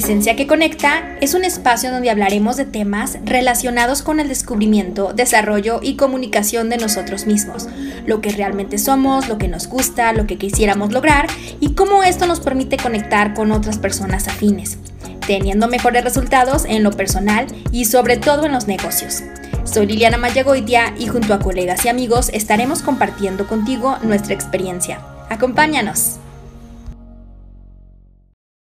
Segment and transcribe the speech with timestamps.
[0.00, 5.80] Esencia que Conecta es un espacio donde hablaremos de temas relacionados con el descubrimiento, desarrollo
[5.82, 7.68] y comunicación de nosotros mismos,
[8.06, 11.26] lo que realmente somos, lo que nos gusta, lo que quisiéramos lograr
[11.60, 14.78] y cómo esto nos permite conectar con otras personas afines,
[15.26, 19.22] teniendo mejores resultados en lo personal y sobre todo en los negocios.
[19.64, 25.02] Soy Liliana Mayagoitia y junto a colegas y amigos estaremos compartiendo contigo nuestra experiencia.
[25.28, 26.20] Acompáñanos.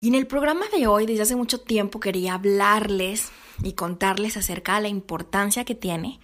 [0.05, 3.31] Y en el programa de hoy, desde hace mucho tiempo, quería hablarles
[3.63, 6.19] y contarles acerca de la importancia que tiene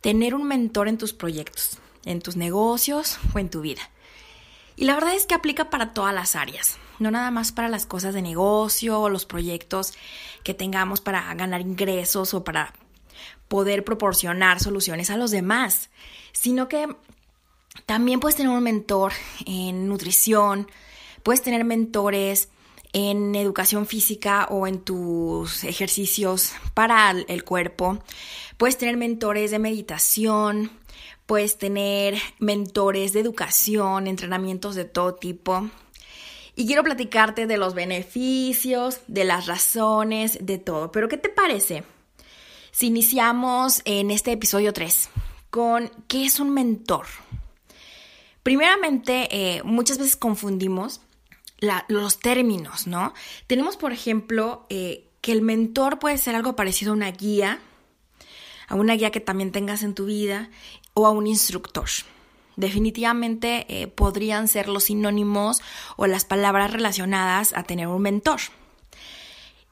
[0.00, 3.82] tener un mentor en tus proyectos, en tus negocios o en tu vida.
[4.76, 7.84] Y la verdad es que aplica para todas las áreas, no nada más para las
[7.84, 9.92] cosas de negocio o los proyectos
[10.42, 12.72] que tengamos para ganar ingresos o para
[13.48, 15.90] poder proporcionar soluciones a los demás,
[16.32, 16.88] sino que
[17.84, 19.12] también puedes tener un mentor
[19.44, 20.66] en nutrición,
[21.22, 22.48] puedes tener mentores
[22.96, 28.02] en educación física o en tus ejercicios para el cuerpo.
[28.56, 30.70] Puedes tener mentores de meditación,
[31.26, 35.68] puedes tener mentores de educación, entrenamientos de todo tipo.
[36.54, 40.90] Y quiero platicarte de los beneficios, de las razones, de todo.
[40.90, 41.84] Pero ¿qué te parece
[42.70, 45.10] si iniciamos en este episodio 3
[45.50, 47.04] con qué es un mentor?
[48.42, 51.02] Primeramente, eh, muchas veces confundimos
[51.60, 53.14] los términos, ¿no?
[53.46, 57.60] Tenemos, por ejemplo, eh, que el mentor puede ser algo parecido a una guía,
[58.68, 60.50] a una guía que también tengas en tu vida
[60.94, 61.88] o a un instructor.
[62.56, 65.60] Definitivamente eh, podrían ser los sinónimos
[65.96, 68.40] o las palabras relacionadas a tener un mentor.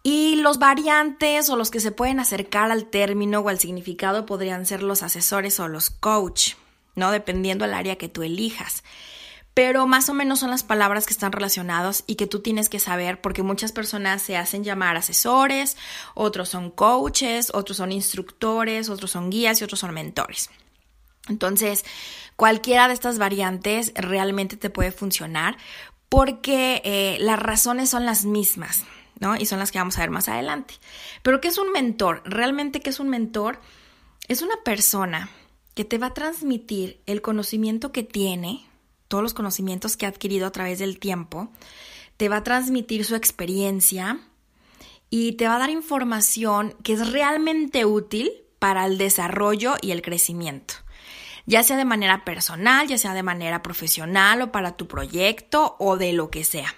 [0.03, 4.67] Y los variantes o los que se pueden acercar al término o al significado podrían
[4.67, 6.55] ser los asesores o los coach,
[6.95, 7.11] ¿no?
[7.11, 8.85] Dependiendo del área que tú elijas
[9.55, 12.81] pero más o menos son las palabras que están relacionadas y que tú tienes que
[12.81, 15.77] saber porque muchas personas se hacen llamar asesores,
[16.15, 20.51] otros son coaches, otros son instructores, otros son guías y otros son mentores.
[21.29, 21.85] Entonces,
[22.37, 25.57] cualquiera de estas variantes realmente te puede funcionar
[26.09, 28.85] porque eh, las razones son las mismas,
[29.21, 29.37] ¿no?
[29.37, 30.75] Y son las que vamos a ver más adelante.
[31.23, 32.23] Pero, ¿qué es un mentor?
[32.25, 33.61] Realmente, ¿qué es un mentor?
[34.29, 35.31] Es una persona
[35.75, 38.65] que te va a transmitir el conocimiento que tiene,
[39.15, 41.49] todos los conocimientos que ha adquirido a través del tiempo,
[42.17, 44.19] te va a transmitir su experiencia
[45.09, 50.03] y te va a dar información que es realmente útil para el desarrollo y el
[50.03, 50.75] crecimiento,
[51.47, 55.97] ya sea de manera personal, ya sea de manera profesional o para tu proyecto o
[55.97, 56.75] de lo que sea.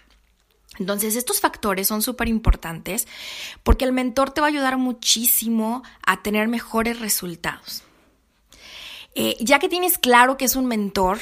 [0.79, 3.09] Entonces, estos factores son súper importantes
[3.63, 7.83] porque el mentor te va a ayudar muchísimo a tener mejores resultados.
[9.15, 11.19] Eh, ya que tienes claro que es un mentor,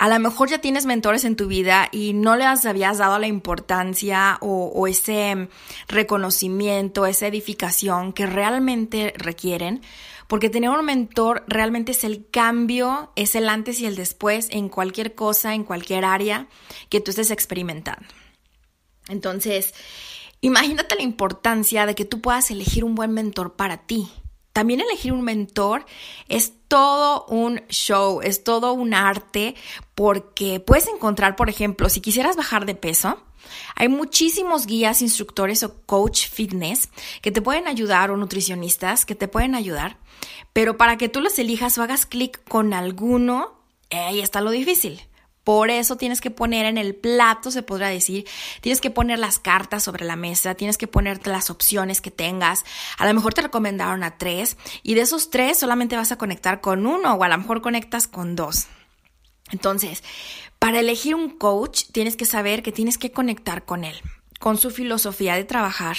[0.00, 3.26] a lo mejor ya tienes mentores en tu vida y no les habías dado la
[3.26, 5.50] importancia o, ese
[5.88, 9.82] reconocimiento, esa edificación que realmente requieren,
[10.26, 14.70] porque tener un mentor realmente es el cambio, es el antes y el después en
[14.70, 16.48] cualquier cosa, en cualquier área
[16.88, 18.06] que tú estés experimentando.
[19.06, 19.74] Entonces,
[20.40, 24.08] imagínate la importancia de que tú puedas elegir un buen mentor para ti.
[24.52, 25.86] También elegir un mentor
[26.28, 29.54] es todo un show, es todo un arte,
[29.94, 33.22] porque puedes encontrar, por ejemplo, si quisieras bajar de peso,
[33.74, 36.88] hay muchísimos guías, instructores o coach fitness
[37.22, 39.98] que te pueden ayudar o nutricionistas que te pueden ayudar,
[40.52, 43.52] pero para que tú los elijas o hagas clic con alguno,
[43.90, 45.00] ahí está lo difícil.
[45.44, 48.26] Por eso tienes que poner en el plato, se podrá decir,
[48.60, 52.64] tienes que poner las cartas sobre la mesa, tienes que ponerte las opciones que tengas.
[52.98, 56.60] A lo mejor te recomendaron a tres y de esos tres solamente vas a conectar
[56.60, 58.66] con uno o a lo mejor conectas con dos.
[59.50, 60.04] Entonces,
[60.58, 63.96] para elegir un coach tienes que saber que tienes que conectar con él,
[64.38, 65.96] con su filosofía de trabajar,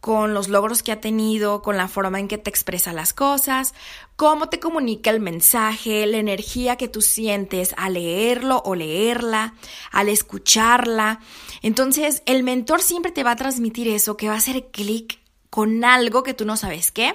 [0.00, 3.74] con los logros que ha tenido, con la forma en que te expresa las cosas,
[4.16, 9.54] cómo te comunica el mensaje, la energía que tú sientes al leerlo o leerla,
[9.92, 11.20] al escucharla.
[11.62, 15.18] Entonces, el mentor siempre te va a transmitir eso, que va a hacer clic
[15.50, 17.14] con algo que tú no sabes qué,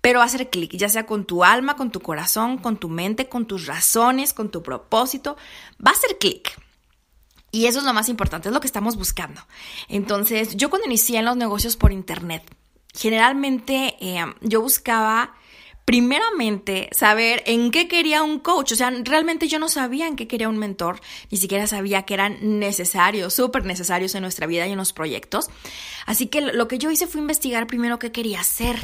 [0.00, 2.88] pero va a hacer clic, ya sea con tu alma, con tu corazón, con tu
[2.88, 5.36] mente, con tus razones, con tu propósito,
[5.84, 6.58] va a hacer clic.
[7.52, 9.40] Y eso es lo más importante, es lo que estamos buscando.
[9.88, 12.44] Entonces, yo cuando inicié en los negocios por internet,
[12.94, 15.34] generalmente eh, yo buscaba
[15.90, 18.70] primeramente saber en qué quería un coach.
[18.70, 21.00] O sea, realmente yo no sabía en qué quería un mentor,
[21.32, 25.50] ni siquiera sabía que eran necesarios, súper necesarios en nuestra vida y en los proyectos.
[26.06, 28.76] Así que lo que yo hice fue investigar primero qué quería hacer,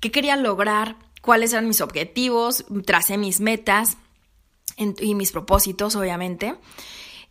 [0.00, 3.96] qué quería lograr, cuáles eran mis objetivos, tracé mis metas
[4.76, 6.56] y mis propósitos, obviamente.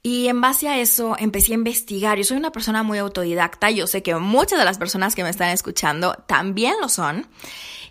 [0.07, 2.17] Y en base a eso empecé a investigar.
[2.17, 3.71] Yo soy una persona muy autodidacta.
[3.71, 7.27] Yo sé que muchas de las personas que me están escuchando también lo son.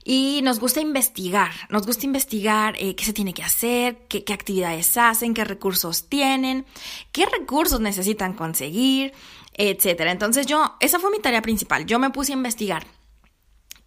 [0.02, 4.32] Y nos gusta investigar, nos gusta investigar eh, qué se tiene que hacer, qué, qué,
[4.32, 6.64] actividades hacen, qué recursos tienen,
[7.12, 9.12] qué recursos necesitan conseguir,
[9.52, 10.10] etcétera.
[10.10, 11.84] Entonces yo, esa fue mi tarea principal.
[11.84, 12.86] Yo me puse a investigar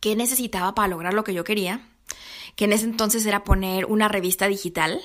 [0.01, 1.81] qué necesitaba para lograr lo que yo quería,
[2.55, 5.01] que en ese entonces era poner una revista digital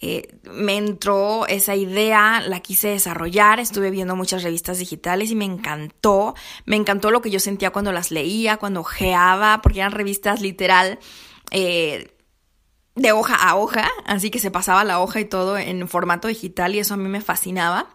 [0.00, 5.44] eh, me entró esa idea, la quise desarrollar, estuve viendo muchas revistas digitales y me
[5.44, 6.36] encantó,
[6.66, 11.00] me encantó lo que yo sentía cuando las leía, cuando ojeaba, porque eran revistas literal
[11.50, 12.14] eh,
[12.94, 16.76] de hoja a hoja, así que se pasaba la hoja y todo en formato digital
[16.76, 17.88] y eso a mí me fascinaba.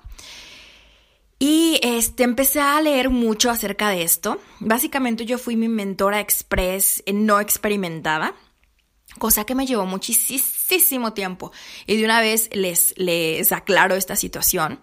[1.39, 4.39] Y este, empecé a leer mucho acerca de esto.
[4.59, 8.33] Básicamente yo fui mi mentora express no experimentada
[9.19, 10.43] cosa que me llevó muchísimo
[11.13, 11.51] tiempo.
[11.85, 14.79] Y de una vez les, les aclaro esta situación.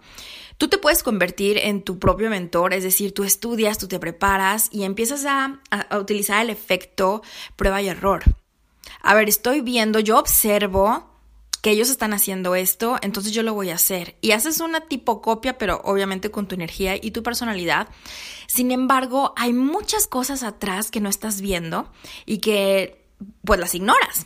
[0.57, 4.69] Tú te puedes convertir en tu propio mentor, es decir, tú estudias, tú te preparas
[4.71, 7.23] y empiezas a, a, utilizar el efecto
[7.55, 8.23] prueba y error.
[9.01, 11.09] A ver, estoy viendo, yo observo
[11.61, 14.17] que ellos están haciendo esto, entonces yo lo voy a hacer.
[14.21, 17.87] Y haces una tipo copia, pero obviamente con tu energía y tu personalidad.
[18.47, 21.91] Sin embargo, hay muchas cosas atrás que no estás viendo
[22.25, 23.05] y que
[23.45, 24.25] pues las ignoras.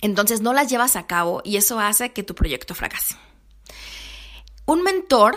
[0.00, 3.16] Entonces no las llevas a cabo y eso hace que tu proyecto fracase.
[4.66, 5.36] Un mentor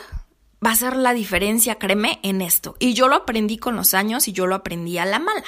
[0.65, 2.75] va a hacer la diferencia, créeme, en esto.
[2.79, 5.43] Y yo lo aprendí con los años y yo lo aprendí a la mala.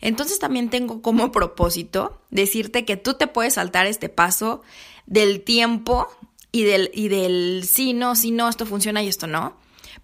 [0.00, 4.62] Entonces también tengo como propósito decirte que tú te puedes saltar este paso
[5.06, 6.08] del tiempo
[6.52, 9.56] y del, y del sí, no, sí, no, esto funciona y esto no.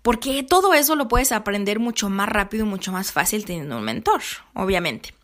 [0.02, 3.84] Porque todo eso lo puedes aprender mucho más rápido y mucho más fácil teniendo un
[3.84, 4.20] mentor,
[4.54, 5.14] obviamente.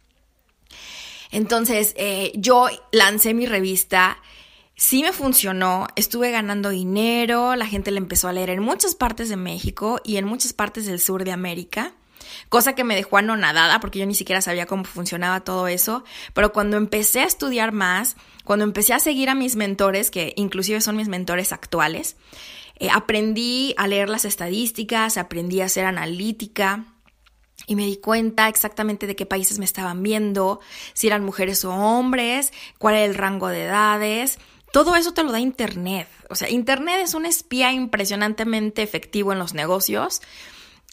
[1.30, 4.18] Entonces, eh, yo lancé mi revista,
[4.74, 9.28] sí me funcionó, estuve ganando dinero, la gente la empezó a leer en muchas partes
[9.28, 11.94] de México y en muchas partes del sur de América
[12.48, 16.52] cosa que me dejó anonadada porque yo ni siquiera sabía cómo funcionaba todo eso, pero
[16.52, 20.96] cuando empecé a estudiar más, cuando empecé a seguir a mis mentores, que inclusive son
[20.96, 22.16] mis mentores actuales,
[22.78, 26.84] eh, aprendí a leer las estadísticas, aprendí a hacer analítica,
[27.66, 30.60] y me di cuenta exactamente de qué países me estaban viendo,
[30.92, 34.38] si eran mujeres o hombres, cuál era el rango de edades.
[34.72, 36.08] Todo eso te lo da Internet.
[36.28, 40.22] O sea, Internet es un espía impresionantemente efectivo en los negocios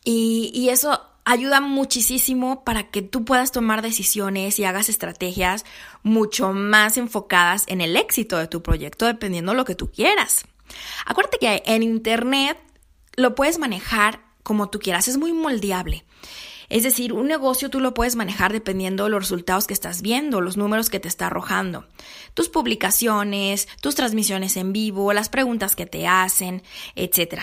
[0.04, 5.66] y, y eso ayuda muchísimo para que tú puedas tomar decisiones y hagas estrategias
[6.02, 10.46] mucho más enfocadas en el éxito de tu proyecto, dependiendo de lo que tú quieras.
[11.06, 12.58] Acuérdate que en Internet
[13.16, 16.04] lo puedes manejar como tú quieras, es muy moldeable.
[16.74, 20.42] Es decir, un negocio tú lo puedes manejar dependiendo de los resultados que estás viendo,
[20.42, 21.86] los números que te está arrojando,
[22.34, 26.64] tus publicaciones, tus transmisiones en vivo, las preguntas que te hacen,
[26.96, 27.42] etc.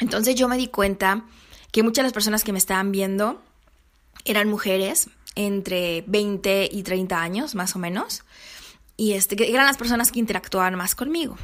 [0.00, 1.26] Entonces yo me di cuenta
[1.72, 3.42] que muchas de las personas que me estaban viendo
[4.24, 8.24] eran mujeres entre 20 y 30 años, más o menos,
[8.96, 11.36] y este, eran las personas que interactuaban más conmigo.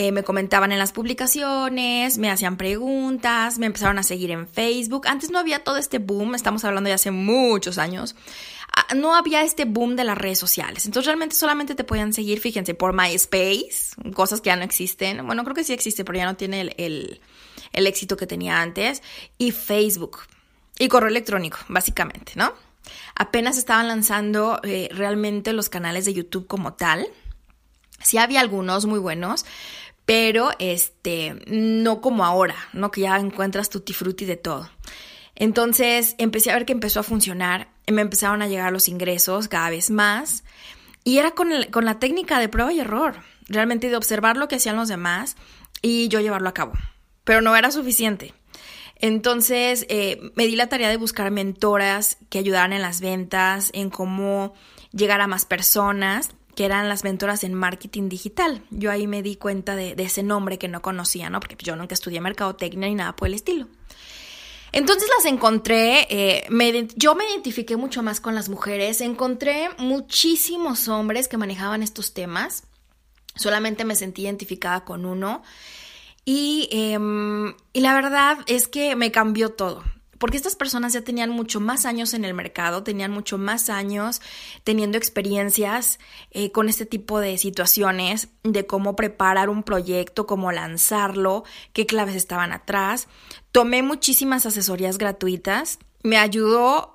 [0.00, 5.08] Eh, me comentaban en las publicaciones, me hacían preguntas, me empezaron a seguir en Facebook.
[5.08, 8.14] Antes no había todo este boom, estamos hablando de hace muchos años.
[8.72, 10.86] Ah, no había este boom de las redes sociales.
[10.86, 15.26] Entonces realmente solamente te podían seguir, fíjense, por MySpace, cosas que ya no existen.
[15.26, 17.20] Bueno, creo que sí existe, pero ya no tiene el,
[17.72, 19.02] el, éxito que tenía antes.
[19.36, 20.18] Y Facebook.
[20.78, 22.52] Y correo electrónico, básicamente, ¿no?
[23.16, 27.08] Apenas estaban lanzando eh, realmente los canales de YouTube como tal.
[28.00, 29.44] Sí había algunos muy buenos,
[30.08, 32.90] pero este, no como ahora, ¿no?
[32.90, 34.70] Que ya encuentras tutti frutti de todo.
[35.34, 39.68] Entonces empecé a ver que empezó a funcionar, me empezaron a llegar los ingresos cada
[39.68, 40.44] vez más
[41.04, 43.16] y era con, con la técnica de prueba y error,
[43.48, 45.36] realmente de observar lo que hacían los demás
[45.82, 46.72] y yo llevarlo a cabo,
[47.24, 48.32] pero no era suficiente.
[48.96, 53.90] Entonces eh, me di la tarea de buscar mentoras que ayudaran en las ventas, en
[53.90, 54.54] cómo
[54.90, 58.64] llegar a más personas que eran las mentoras en marketing digital.
[58.72, 61.38] Yo ahí me di cuenta de, ese nombre que no conocía, ¿no?
[61.38, 63.68] Porque yo nunca estudié mercadotecnia ni nada por el estilo.
[64.72, 66.48] Entonces las encontré, eh,
[66.96, 72.64] yo me identifiqué mucho más con las mujeres, encontré muchísimos hombres que manejaban estos temas,
[73.36, 75.44] solamente me sentí identificada con uno
[76.24, 79.84] y, em, y la verdad es que me cambió todo
[80.18, 84.20] porque estas personas ya tenían mucho más años en el mercado, tenían mucho más años
[84.64, 85.98] teniendo experiencias
[86.30, 92.16] eh, con este tipo de situaciones, de cómo preparar un proyecto, cómo lanzarlo, qué claves
[92.16, 93.08] estaban atrás.
[93.52, 96.94] Tomé muchísimas asesorías gratuitas, me ayudó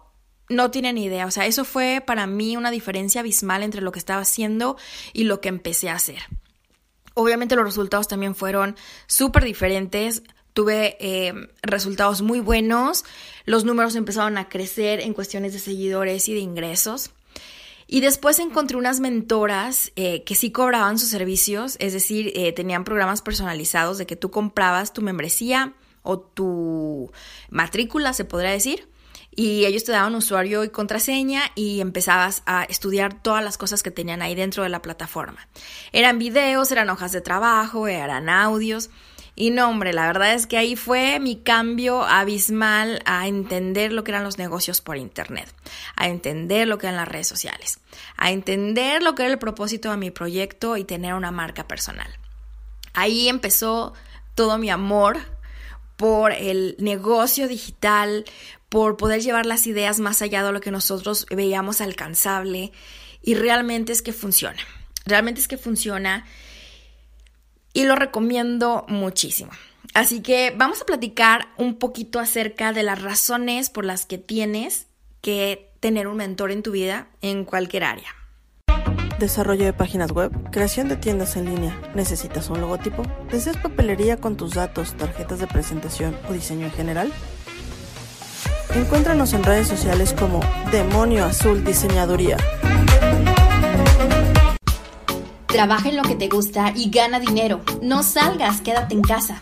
[0.50, 4.00] no tienen idea, o sea, eso fue para mí una diferencia abismal entre lo que
[4.00, 4.78] estaba haciendo
[5.14, 6.20] y lo que empecé a hacer.
[7.16, 8.76] Obviamente los resultados también fueron
[9.08, 10.24] súper diferentes.
[10.54, 13.06] Tuve eh, resultados muy buenos,
[13.46, 17.12] los números empezaron a crecer en cuestiones de seguidores y de ingresos.
[17.88, 22.84] Y después encontré unas mentoras eh, que sí cobraban sus servicios, es decir, eh, tenían
[22.84, 27.12] programas personalizados de que tú comprabas tu membresía o tu
[27.50, 28.88] matrícula, se podría decir,
[29.36, 33.92] y ellos te daban usuario y contraseña y empezabas a estudiar todas las cosas que
[33.92, 35.48] tenían ahí dentro de la plataforma.
[35.92, 38.90] Eran videos, eran hojas de trabajo, eran audios.
[39.36, 44.04] Y no, hombre, la verdad es que ahí fue mi cambio abismal a entender lo
[44.04, 45.52] que eran los negocios por Internet,
[45.96, 47.80] a entender lo que eran las redes sociales,
[48.16, 52.16] a entender lo que era el propósito de mi proyecto y tener una marca personal.
[52.94, 53.94] Ahí empezó
[54.36, 55.18] todo mi amor
[55.98, 58.26] por el negocio digital,
[58.70, 62.72] por poder llevar las ideas más allá de lo que nosotros veíamos alcanzable
[63.24, 64.60] y realmente es que funciona,
[65.06, 66.26] realmente es que funciona
[67.74, 69.52] y lo recomiendo muchísimo.
[69.94, 74.88] Así que vamos a platicar un poquito acerca de las razones por las que tienes
[75.22, 78.08] que tener un mentor en tu vida en cualquier área.
[79.20, 81.80] Desarrollo de páginas web, creación de tiendas en línea.
[81.96, 83.04] ¿Necesitas un logotipo?
[83.32, 87.14] ¿Deseas papelería con tus datos, tarjetas de presentación o diseño en general?
[88.76, 90.40] Encuéntranos en redes sociales como
[90.72, 92.38] Demonio Azul Diseñaduría.
[95.54, 97.62] Trabaja en lo que te gusta y gana dinero.
[97.80, 99.40] No salgas, quédate en casa.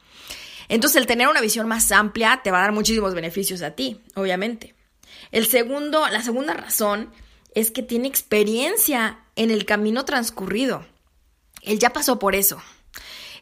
[0.71, 4.01] Entonces el tener una visión más amplia te va a dar muchísimos beneficios a ti,
[4.15, 4.77] obviamente.
[5.33, 7.11] El segundo, la segunda razón
[7.57, 10.87] es que tiene experiencia en el camino transcurrido.
[11.63, 12.63] Él ya pasó por eso.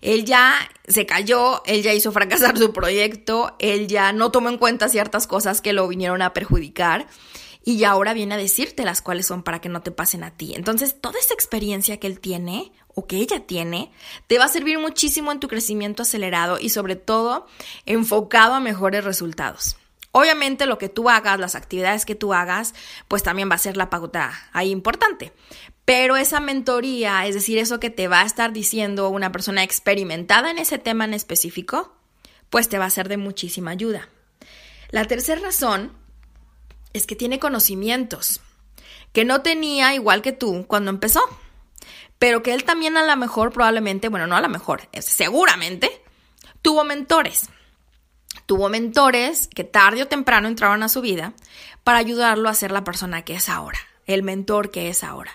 [0.00, 0.56] Él ya
[0.86, 5.26] se cayó, él ya hizo fracasar su proyecto, él ya no tomó en cuenta ciertas
[5.26, 7.08] cosas que lo vinieron a perjudicar
[7.68, 10.54] y ahora viene a decirte las cuales son para que no te pasen a ti.
[10.54, 13.92] Entonces, toda esa experiencia que él tiene o que ella tiene
[14.26, 17.46] te va a servir muchísimo en tu crecimiento acelerado y sobre todo
[17.84, 19.76] enfocado a mejores resultados.
[20.12, 22.72] Obviamente lo que tú hagas, las actividades que tú hagas,
[23.06, 25.34] pues también va a ser la pauta ahí importante.
[25.84, 30.50] Pero esa mentoría, es decir, eso que te va a estar diciendo una persona experimentada
[30.50, 31.94] en ese tema en específico,
[32.48, 34.08] pues te va a ser de muchísima ayuda.
[34.90, 35.97] La tercera razón
[36.92, 38.40] es que tiene conocimientos
[39.12, 41.22] que no tenía igual que tú cuando empezó
[42.18, 46.02] pero que él también a lo mejor, probablemente, bueno, no a lo mejor, seguramente,
[46.62, 47.48] tuvo mentores.
[48.46, 51.34] Tuvo mentores que tarde o temprano entraron a su vida
[51.84, 55.32] para ayudarlo a ser la persona que es ahora, el mentor que es ahora.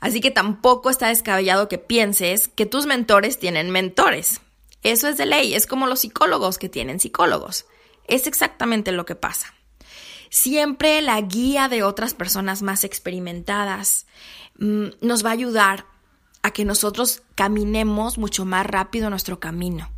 [0.00, 4.40] Así que tampoco está descabellado que pienses que tus mentores tienen mentores.
[4.82, 7.66] Eso es de ley, es como los psicólogos que tienen psicólogos.
[8.06, 9.54] Es exactamente lo que pasa.
[10.30, 14.06] Siempre la guía de otras personas más experimentadas
[14.58, 15.86] mm, nos va a ayudar
[16.42, 19.90] a que nosotros caminemos mucho más rápido nuestro camino.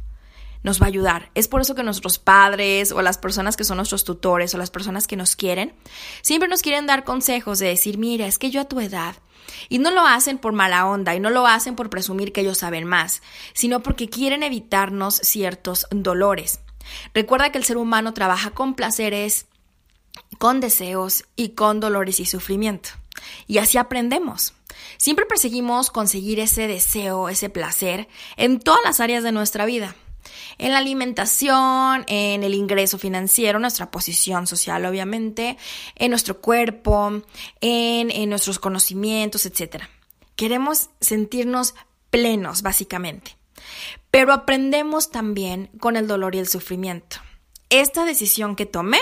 [0.62, 1.30] Nos va a ayudar.
[1.34, 4.70] Es por eso que nuestros padres o las personas que son nuestros tutores o las
[4.70, 5.72] personas que nos quieren,
[6.20, 9.16] siempre nos quieren dar consejos de decir, mira, es que yo a tu edad.
[9.68, 12.58] Y no lo hacen por mala onda y no lo hacen por presumir que ellos
[12.58, 13.22] saben más,
[13.54, 16.60] sino porque quieren evitarnos ciertos dolores.
[17.14, 19.46] Recuerda que el ser humano trabaja con placeres,
[20.38, 22.90] con deseos y con dolores y sufrimiento.
[23.47, 24.55] Y así aprendemos.
[24.97, 29.95] Siempre perseguimos conseguir ese deseo, ese placer en todas las áreas de nuestra vida.
[30.59, 35.57] En la alimentación, en el ingreso financiero, nuestra posición social, obviamente,
[35.97, 37.23] en nuestro cuerpo,
[37.61, 39.85] en, en nuestros conocimientos, etc.
[40.37, 41.75] Queremos sentirnos
[42.11, 43.37] plenos, básicamente.
[44.11, 47.19] Pero aprendemos también con el dolor y el sufrimiento.
[47.71, 49.00] Esta decisión que tomé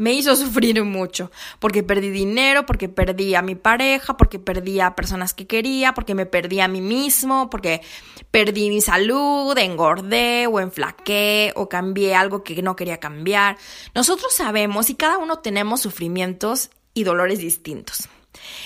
[0.00, 4.94] me hizo sufrir mucho, porque perdí dinero, porque perdí a mi pareja, porque perdí a
[4.96, 7.82] personas que quería, porque me perdí a mí mismo, porque
[8.30, 13.58] perdí mi salud, engordé o enflaqué o cambié algo que no quería cambiar.
[13.94, 18.08] Nosotros sabemos y cada uno tenemos sufrimientos y dolores distintos.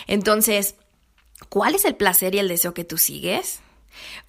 [0.06, 0.76] Entonces,
[1.48, 3.58] ¿cuál es el placer y el deseo que tú sigues?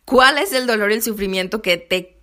[0.06, 2.15] ¿Cuál es el dolor y el sufrimiento que te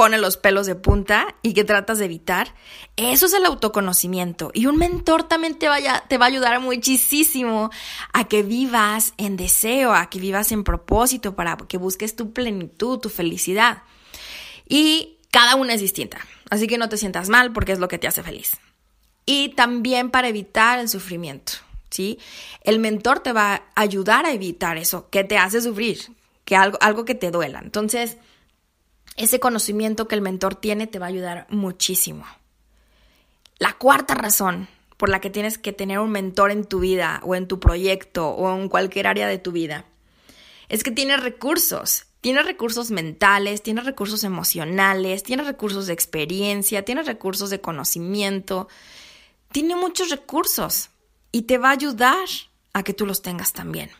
[0.00, 2.54] pone los pelos de punta y que tratas de evitar,
[2.96, 4.50] eso es el autoconocimiento.
[4.54, 7.68] Y un mentor también te, vaya, te va a ayudar muchísimo
[8.14, 12.98] a que vivas en deseo, a que vivas en propósito, para que busques tu plenitud,
[12.98, 13.82] tu felicidad.
[14.66, 16.16] Y cada una es distinta,
[16.48, 18.52] así que no te sientas mal porque es lo que te hace feliz.
[19.26, 21.52] Y también para evitar el sufrimiento,
[21.90, 22.18] ¿sí?
[22.62, 26.16] El mentor te va a ayudar a evitar eso, que te hace sufrir,
[26.46, 27.60] que algo, algo que te duela.
[27.62, 28.16] Entonces,
[29.20, 32.24] ese conocimiento que el mentor tiene te va a ayudar muchísimo.
[33.58, 37.34] La cuarta razón por la que tienes que tener un mentor en tu vida o
[37.34, 39.84] en tu proyecto o en cualquier área de tu vida
[40.70, 42.06] es que tiene recursos.
[42.22, 48.68] Tiene recursos mentales, tiene recursos emocionales, tiene recursos de experiencia, tiene recursos de conocimiento,
[49.52, 50.90] tiene muchos recursos
[51.32, 52.28] y te va a ayudar
[52.72, 53.90] a que tú los tengas también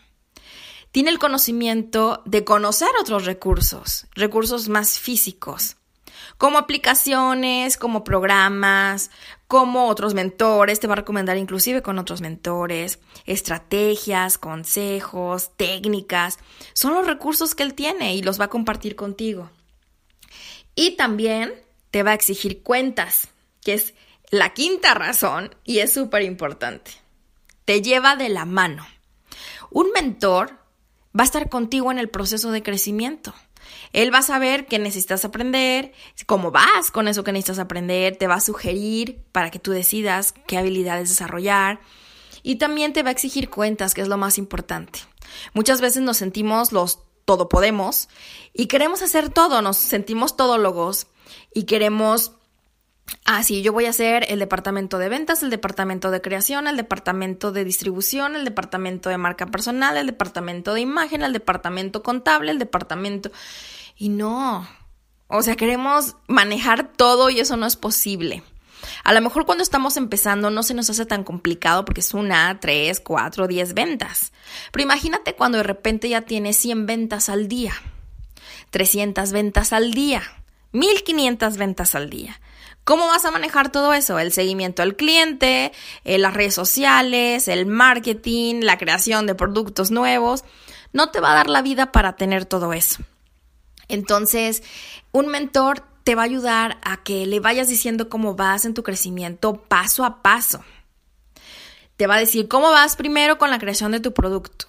[0.93, 5.77] tiene el conocimiento de conocer otros recursos, recursos más físicos,
[6.37, 9.11] como aplicaciones, como programas,
[9.47, 16.39] como otros mentores, te va a recomendar inclusive con otros mentores, estrategias, consejos, técnicas,
[16.73, 19.51] son los recursos que él tiene y los va a compartir contigo.
[20.75, 21.53] Y también
[21.91, 23.29] te va a exigir cuentas,
[23.63, 23.95] que es
[24.31, 26.93] la quinta razón y es súper importante.
[27.65, 28.87] Te lleva de la mano.
[29.71, 30.60] Un mentor
[31.19, 33.35] va a estar contigo en el proceso de crecimiento.
[33.93, 35.93] Él va a saber qué necesitas aprender,
[36.27, 40.35] cómo vas con eso que necesitas aprender, te va a sugerir para que tú decidas
[40.47, 41.81] qué habilidades desarrollar
[42.43, 45.01] y también te va a exigir cuentas, que es lo más importante.
[45.53, 48.09] Muchas veces nos sentimos los todo podemos
[48.53, 51.07] y queremos hacer todo, nos sentimos todólogos
[51.55, 52.33] y queremos
[53.25, 56.77] Ah, sí, yo voy a hacer el departamento de ventas, el departamento de creación, el
[56.77, 62.51] departamento de distribución, el departamento de marca personal, el departamento de imagen, el departamento contable,
[62.51, 63.31] el departamento...
[63.97, 64.67] Y no,
[65.33, 68.43] o sea, queremos manejar todo y eso no es posible.
[69.05, 72.59] A lo mejor cuando estamos empezando no se nos hace tan complicado porque es una,
[72.59, 74.33] tres, cuatro, diez ventas.
[74.73, 77.75] Pero imagínate cuando de repente ya tienes 100 ventas al día,
[78.71, 80.23] 300 ventas al día,
[80.73, 82.41] 1500 ventas al día.
[82.85, 84.19] ¿Cómo vas a manejar todo eso?
[84.19, 85.73] El seguimiento al cliente,
[86.05, 90.45] eh, las redes sociales, el marketing, la creación de productos nuevos.
[90.93, 93.03] No te va a dar la vida para tener todo eso.
[93.89, 94.63] Entonces,
[95.13, 98.83] un mentor te va a ayudar a que le vayas diciendo cómo vas en tu
[98.83, 100.65] crecimiento paso a paso.
[101.97, 104.67] Te va a decir cómo vas primero con la creación de tu producto.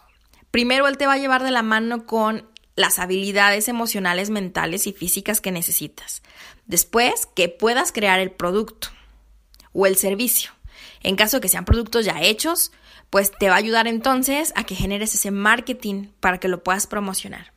[0.52, 4.94] Primero él te va a llevar de la mano con las habilidades emocionales, mentales y
[4.94, 6.22] físicas que necesitas.
[6.66, 8.90] Después, que puedas crear el producto
[9.74, 10.52] o el servicio.
[11.04, 12.72] En caso de que sean productos ya hechos,
[13.10, 16.88] pues te va a ayudar entonces a que generes ese marketing para que lo puedas
[16.88, 17.52] promocionar.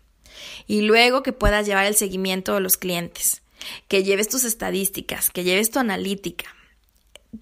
[0.67, 3.43] Y luego que puedas llevar el seguimiento de los clientes,
[3.89, 6.47] que lleves tus estadísticas, que lleves tu analítica.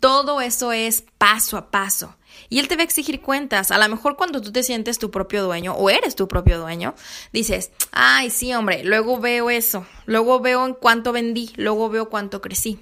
[0.00, 2.16] Todo eso es paso a paso.
[2.48, 3.70] Y él te va a exigir cuentas.
[3.70, 6.94] A lo mejor cuando tú te sientes tu propio dueño o eres tu propio dueño,
[7.32, 12.40] dices, ay, sí, hombre, luego veo eso, luego veo en cuánto vendí, luego veo cuánto
[12.40, 12.78] crecí.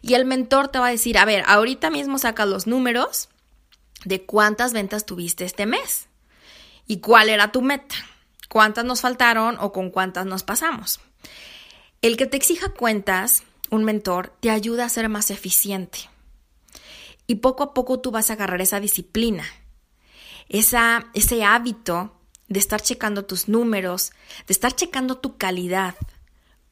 [0.00, 3.28] Y el mentor te va a decir, a ver, ahorita mismo saca los números
[4.04, 6.08] de cuántas ventas tuviste este mes
[6.86, 7.94] y cuál era tu meta,
[8.48, 11.00] cuántas nos faltaron o con cuántas nos pasamos.
[12.02, 16.11] El que te exija cuentas, un mentor, te ayuda a ser más eficiente
[17.26, 19.44] y poco a poco tú vas a agarrar esa disciplina,
[20.48, 22.12] esa, ese hábito
[22.48, 24.12] de estar checando tus números,
[24.46, 25.94] de estar checando tu calidad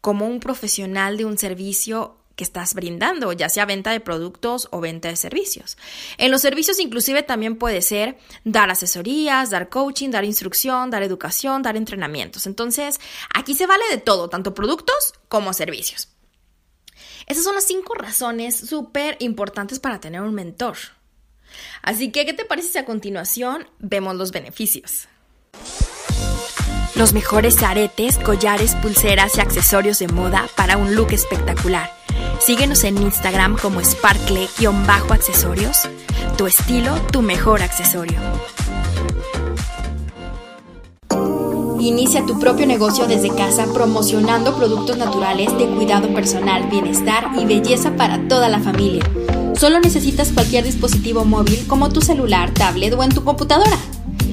[0.00, 4.80] como un profesional de un servicio que estás brindando, ya sea venta de productos o
[4.80, 5.76] venta de servicios.
[6.16, 11.62] En los servicios inclusive también puede ser dar asesorías, dar coaching, dar instrucción, dar educación,
[11.62, 12.46] dar entrenamientos.
[12.46, 12.98] Entonces,
[13.34, 16.08] aquí se vale de todo, tanto productos como servicios.
[17.30, 20.76] Esas son las cinco razones súper importantes para tener un mentor.
[21.80, 25.06] Así que, ¿qué te parece si a continuación vemos los beneficios?
[26.96, 31.92] Los mejores aretes, collares, pulseras y accesorios de moda para un look espectacular.
[32.40, 35.88] Síguenos en Instagram como sparkle-accesorios.
[36.36, 38.18] Tu estilo, tu mejor accesorio.
[41.80, 47.96] Inicia tu propio negocio desde casa promocionando productos naturales de cuidado personal, bienestar y belleza
[47.96, 49.02] para toda la familia.
[49.58, 53.78] Solo necesitas cualquier dispositivo móvil como tu celular, tablet o en tu computadora.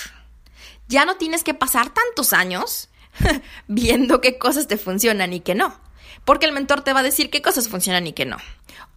[0.88, 2.88] Ya no tienes que pasar tantos años
[3.68, 5.78] viendo qué cosas te funcionan y qué no,
[6.24, 8.36] porque el mentor te va a decir qué cosas funcionan y qué no.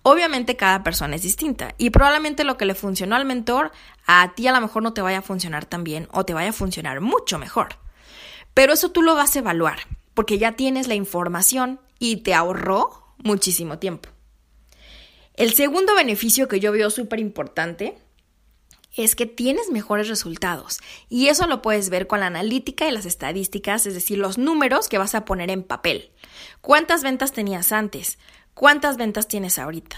[0.02, 3.72] Obviamente cada persona es distinta y probablemente lo que le funcionó al mentor
[4.06, 6.50] a ti a lo mejor no te vaya a funcionar tan bien o te vaya
[6.50, 7.78] a funcionar mucho mejor.
[8.54, 9.80] Pero eso tú lo vas a evaluar
[10.14, 14.10] porque ya tienes la información y te ahorró muchísimo tiempo.
[15.36, 17.98] El segundo beneficio que yo veo súper importante
[18.96, 23.08] es que tienes mejores resultados y eso lo puedes ver con la analítica y las
[23.08, 26.12] estadísticas, es decir, los números que vas a poner en papel.
[26.62, 28.20] ¿Cuántas ventas tenías antes?
[28.54, 29.98] ¿Cuántas ventas tienes ahorita?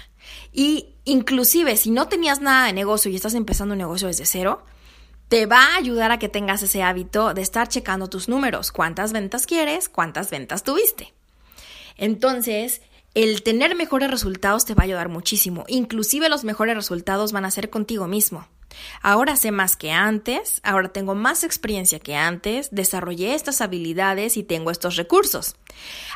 [0.53, 4.63] Y inclusive si no tenías nada de negocio y estás empezando un negocio desde cero,
[5.27, 9.11] te va a ayudar a que tengas ese hábito de estar checando tus números, cuántas
[9.11, 11.13] ventas quieres, cuántas ventas tuviste.
[11.97, 12.81] Entonces,
[13.15, 15.63] el tener mejores resultados te va a ayudar muchísimo.
[15.67, 18.45] Inclusive los mejores resultados van a ser contigo mismo.
[19.01, 24.43] Ahora sé más que antes, ahora tengo más experiencia que antes, desarrollé estas habilidades y
[24.43, 25.55] tengo estos recursos.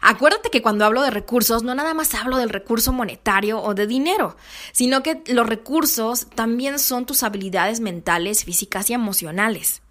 [0.01, 3.87] Acuérdate que cuando hablo de recursos no nada más hablo del recurso monetario o de
[3.87, 4.35] dinero,
[4.73, 9.81] sino que los recursos también son tus habilidades mentales, físicas y emocionales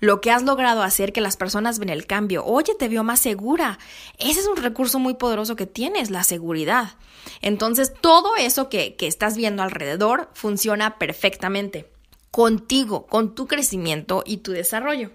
[0.00, 2.44] lo que has logrado hacer que las personas ven el cambio.
[2.44, 3.78] Oye, te veo más segura.
[4.18, 6.94] Ese es un recurso muy poderoso que tienes, la seguridad.
[7.42, 11.90] Entonces, todo eso que, que estás viendo alrededor funciona perfectamente
[12.30, 15.10] contigo, con tu crecimiento y tu desarrollo.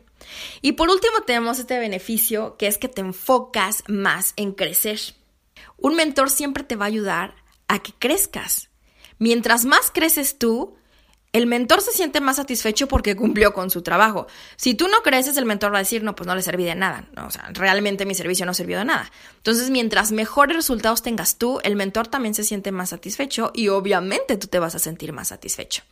[0.62, 5.00] Y por último tenemos este beneficio que es que te enfocas más en crecer.
[5.78, 7.36] Un mentor siempre te va a ayudar
[7.68, 8.70] a que crezcas.
[9.18, 10.76] Mientras más creces tú,
[11.36, 14.26] el mentor se siente más satisfecho porque cumplió con su trabajo.
[14.56, 16.76] Si tú no creces, el mentor va a decir, no, pues no le serví de
[16.76, 17.10] nada.
[17.18, 19.12] o sea, realmente mi servicio no sirvió de nada.
[19.36, 24.38] Entonces, mientras mejores resultados tengas tú, el mentor también se siente más satisfecho y obviamente
[24.38, 25.84] tú te vas a sentir más satisfecho.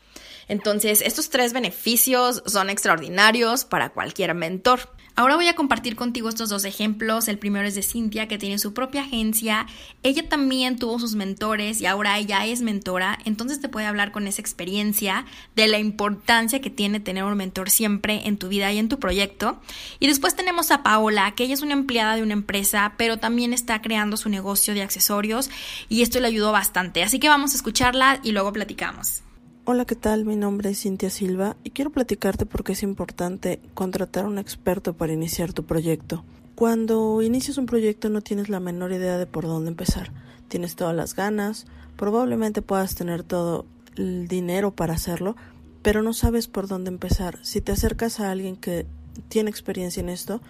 [0.47, 4.79] Entonces, estos tres beneficios son extraordinarios para cualquier mentor.
[5.15, 7.28] Ahora voy a compartir contigo estos dos ejemplos.
[7.28, 9.67] El primero es de Cintia, que tiene su propia agencia.
[10.02, 13.19] Ella también tuvo sus mentores y ahora ella es mentora.
[13.23, 17.69] Entonces te puede hablar con esa experiencia de la importancia que tiene tener un mentor
[17.69, 19.60] siempre en tu vida y en tu proyecto.
[19.99, 23.54] Y después tenemos a Paola, que ella es una empleada de una empresa, pero también
[23.54, 25.52] está creando su negocio de accesorios
[25.89, 27.04] y esto le ayudó bastante.
[27.04, 29.21] Así que vamos a escucharla y luego platicamos.
[29.65, 30.26] Hola, ¿qué tal?
[30.26, 34.38] Mi nombre es Cintia Silva y quiero platicarte por qué es importante contratar a un
[34.38, 36.26] experto para iniciar tu proyecto.
[36.54, 40.12] Cuando inicias un proyecto no tienes la menor idea de por dónde empezar.
[40.49, 45.38] Tienes todas las ganas, probablemente puedas tener todo el dinero para hacerlo,
[45.82, 47.39] pero no sabes por dónde empezar.
[47.41, 48.86] Si te acercas a alguien que
[49.30, 50.41] tiene experiencia en esto,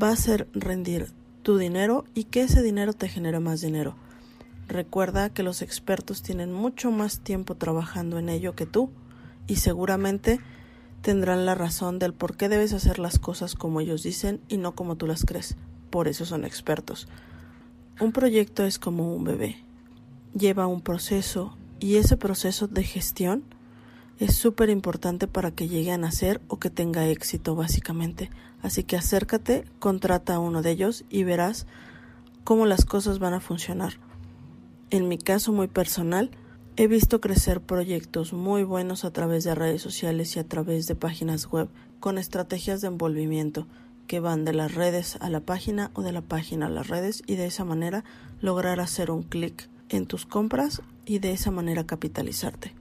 [0.00, 1.10] va a hacer rendir
[1.42, 3.96] tu dinero y que ese dinero te genere más dinero.
[4.68, 8.90] Recuerda que los expertos tienen mucho más tiempo trabajando en ello que tú
[9.46, 10.40] y seguramente
[11.00, 14.74] tendrán la razón del por qué debes hacer las cosas como ellos dicen y no
[14.74, 15.56] como tú las crees.
[15.88, 17.08] Por eso son expertos.
[17.98, 19.56] Un proyecto es como un bebé.
[20.34, 23.44] Lleva un proceso y ese proceso de gestión
[24.18, 28.30] es súper importante para que llegue a nacer o que tenga éxito básicamente.
[28.60, 31.66] Así que acércate, contrata a uno de ellos y verás
[32.44, 34.07] cómo las cosas van a funcionar.
[34.90, 36.30] En mi caso muy personal,
[36.76, 40.94] he visto crecer proyectos muy buenos a través de redes sociales y a través de
[40.94, 41.68] páginas web
[42.00, 43.66] con estrategias de envolvimiento
[44.06, 47.22] que van de las redes a la página o de la página a las redes
[47.26, 48.02] y de esa manera
[48.40, 52.74] lograr hacer un clic en tus compras y de esa manera capitalizarte.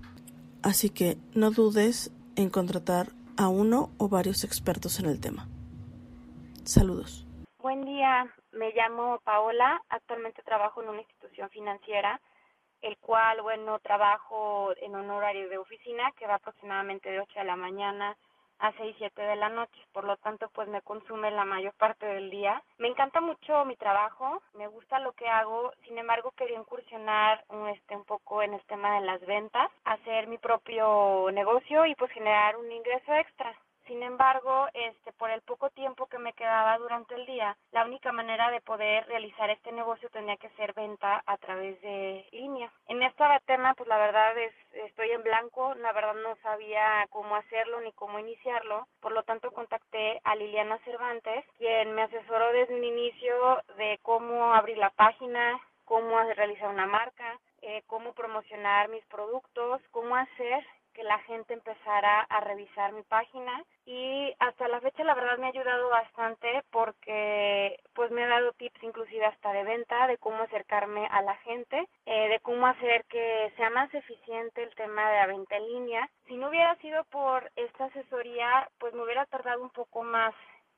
[0.61, 5.49] Así que no dudes en contratar a uno o varios expertos en el tema.
[6.63, 7.26] Saludos.
[7.59, 12.21] Buen día, me llamo Paola, actualmente trabajo en una institución financiera,
[12.81, 17.45] el cual, bueno, trabajo en un horario de oficina que va aproximadamente de 8 de
[17.45, 18.15] la mañana
[18.59, 22.05] a 6, 7 de la noche, por lo tanto pues me consume la mayor parte
[22.05, 22.61] del día.
[22.77, 27.69] Me encanta mucho mi trabajo, me gusta lo que hago, sin embargo quería incursionar un,
[27.69, 32.11] este, un poco en el tema de las ventas, hacer mi propio negocio y pues
[32.11, 33.55] generar un ingreso extra.
[33.87, 38.11] Sin embargo, este, por el poco tiempo que me quedaba durante el día, la única
[38.11, 42.69] manera de poder realizar este negocio tenía que ser venta a través de línea.
[42.87, 47.35] En este tema, pues la verdad es, estoy en blanco, la verdad no sabía cómo
[47.37, 52.75] hacerlo ni cómo iniciarlo, por lo tanto contacté a Liliana Cervantes, quien me asesoró desde
[52.75, 59.05] un inicio de cómo abrir la página, cómo realizar una marca, eh, cómo promocionar mis
[59.05, 60.65] productos, cómo hacer
[60.97, 65.45] que la gente empezara a revisar mi página y hasta la fecha la verdad me
[65.45, 70.41] ha ayudado bastante porque pues me ha dado tips inclusive hasta de venta, de cómo
[70.41, 75.17] acercarme a la gente, eh, de cómo hacer que sea más eficiente el tema de
[75.17, 76.09] la venta en línea.
[76.27, 80.33] Si no hubiera sido por esta asesoría pues me hubiera tardado un poco más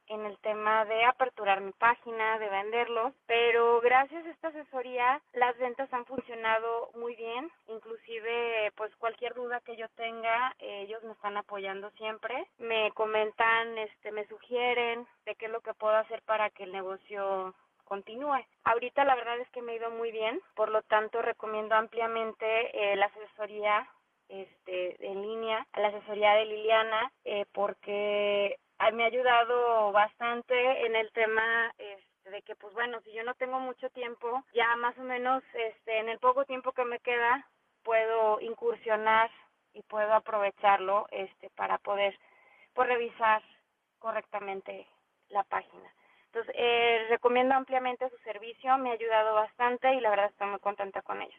[0.09, 5.57] en el tema de aperturar mi página, de venderlo, pero gracias a esta asesoría las
[5.57, 11.37] ventas han funcionado muy bien, inclusive pues cualquier duda que yo tenga, ellos me están
[11.37, 16.49] apoyando siempre, me comentan, este me sugieren de qué es lo que puedo hacer para
[16.49, 17.53] que el negocio
[17.85, 18.45] continúe.
[18.63, 22.45] Ahorita la verdad es que me ha ido muy bien, por lo tanto recomiendo ampliamente
[22.73, 23.87] eh, la asesoría
[24.29, 28.59] este, en línea, la asesoría de Liliana, eh, porque
[28.91, 33.33] me ha ayudado bastante en el tema este, de que pues bueno si yo no
[33.35, 37.47] tengo mucho tiempo ya más o menos este en el poco tiempo que me queda
[37.83, 39.29] puedo incursionar
[39.73, 42.17] y puedo aprovecharlo este para poder
[42.73, 43.41] pues, revisar
[43.99, 44.87] correctamente
[45.29, 45.93] la página
[46.31, 50.59] entonces, eh, recomiendo ampliamente su servicio, me ha ayudado bastante y la verdad estoy muy
[50.59, 51.33] contenta con ello.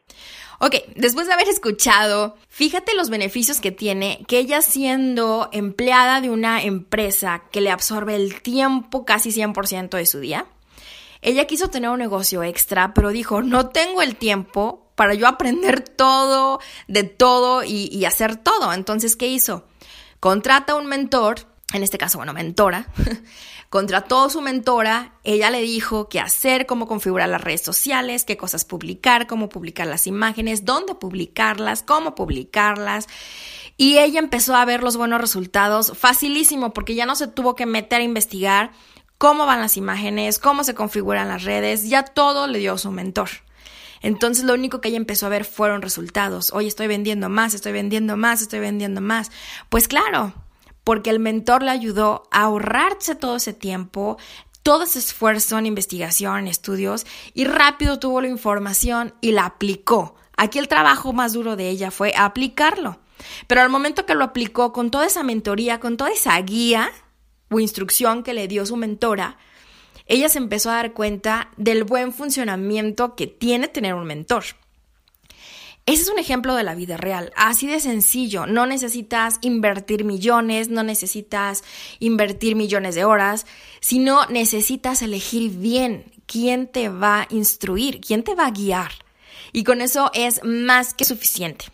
[0.59, 6.29] Ok, después de haber escuchado, fíjate los beneficios que tiene que ella siendo empleada de
[6.29, 10.45] una empresa que le absorbe el tiempo casi 100% de su día.
[11.21, 15.87] Ella quiso tener un negocio extra, pero dijo, no tengo el tiempo para yo aprender
[15.87, 18.73] todo, de todo y, y hacer todo.
[18.73, 19.65] Entonces, ¿qué hizo?
[20.19, 22.87] Contrata un mentor, en este caso, bueno, mentora,
[23.71, 28.35] Contrató a su mentora, ella le dijo qué hacer, cómo configurar las redes sociales, qué
[28.35, 33.07] cosas publicar, cómo publicar las imágenes, dónde publicarlas, cómo publicarlas.
[33.77, 37.65] Y ella empezó a ver los buenos resultados facilísimo porque ya no se tuvo que
[37.65, 38.73] meter a investigar
[39.17, 43.29] cómo van las imágenes, cómo se configuran las redes, ya todo le dio su mentor.
[44.01, 46.51] Entonces lo único que ella empezó a ver fueron resultados.
[46.51, 49.31] Oye, estoy vendiendo más, estoy vendiendo más, estoy vendiendo más.
[49.69, 50.33] Pues claro,
[50.83, 54.17] porque el mentor le ayudó a ahorrarse todo ese tiempo,
[54.63, 60.15] todo ese esfuerzo en investigación, en estudios, y rápido tuvo la información y la aplicó.
[60.37, 62.99] Aquí el trabajo más duro de ella fue aplicarlo.
[63.47, 66.91] Pero al momento que lo aplicó con toda esa mentoría, con toda esa guía
[67.49, 69.37] o instrucción que le dio su mentora,
[70.07, 74.43] ella se empezó a dar cuenta del buen funcionamiento que tiene tener un mentor.
[75.87, 78.45] Ese es un ejemplo de la vida real, así de sencillo.
[78.45, 81.63] No necesitas invertir millones, no necesitas
[81.99, 83.47] invertir millones de horas,
[83.79, 88.91] sino necesitas elegir bien quién te va a instruir, quién te va a guiar.
[89.53, 91.65] Y con eso es más que suficiente.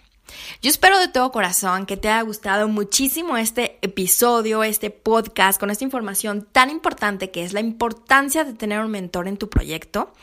[0.62, 5.70] Yo espero de todo corazón que te haya gustado muchísimo este episodio, este podcast, con
[5.70, 10.14] esta información tan importante que es la importancia de tener un mentor en tu proyecto,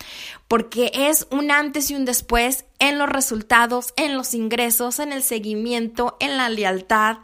[0.49, 5.23] porque es un antes y un después en los resultados, en los ingresos, en el
[5.23, 7.19] seguimiento, en la lealtad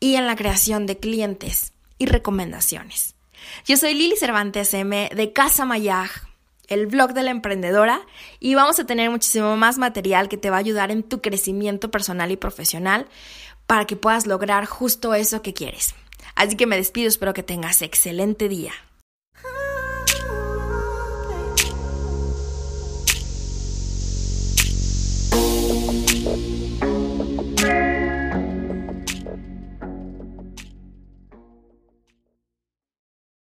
[0.00, 3.14] y en la creación de clientes y recomendaciones.
[3.64, 6.27] Yo soy Lili Cervantes M de Casa Mayaj
[6.68, 8.02] el blog de la emprendedora
[8.38, 11.90] y vamos a tener muchísimo más material que te va a ayudar en tu crecimiento
[11.90, 13.08] personal y profesional
[13.66, 15.94] para que puedas lograr justo eso que quieres.
[16.34, 18.72] Así que me despido, espero que tengas excelente día.